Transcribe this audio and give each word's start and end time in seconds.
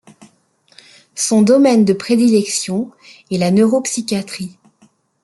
Son 1.13 1.43
domaine 1.43 1.85
de 1.85 1.93
prédilection 1.93 2.89
est 3.29 3.37
la 3.37 3.51
neuropsychiatrie. 3.51 4.57